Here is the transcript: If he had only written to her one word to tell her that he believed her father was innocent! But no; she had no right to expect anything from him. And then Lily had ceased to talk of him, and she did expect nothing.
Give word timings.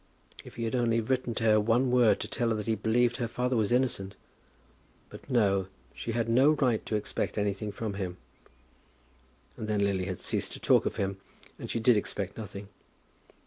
If 0.43 0.55
he 0.55 0.63
had 0.63 0.73
only 0.73 0.99
written 0.99 1.35
to 1.35 1.43
her 1.43 1.59
one 1.59 1.91
word 1.91 2.19
to 2.21 2.27
tell 2.27 2.49
her 2.49 2.55
that 2.55 2.65
he 2.65 2.73
believed 2.73 3.17
her 3.17 3.27
father 3.27 3.55
was 3.55 3.71
innocent! 3.71 4.15
But 5.11 5.29
no; 5.29 5.67
she 5.93 6.13
had 6.13 6.27
no 6.27 6.53
right 6.53 6.83
to 6.87 6.95
expect 6.95 7.37
anything 7.37 7.71
from 7.71 7.93
him. 7.93 8.17
And 9.57 9.67
then 9.67 9.83
Lily 9.83 10.05
had 10.05 10.19
ceased 10.19 10.53
to 10.53 10.59
talk 10.59 10.87
of 10.87 10.95
him, 10.95 11.17
and 11.59 11.69
she 11.69 11.79
did 11.79 11.97
expect 11.97 12.35
nothing. 12.35 12.69